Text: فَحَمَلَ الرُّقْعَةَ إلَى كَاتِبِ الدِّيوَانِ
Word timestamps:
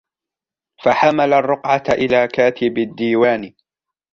فَحَمَلَ 0.83 1.33
الرُّقْعَةَ 1.33 1.83
إلَى 1.89 2.27
كَاتِبِ 2.27 2.77
الدِّيوَانِ 2.77 3.53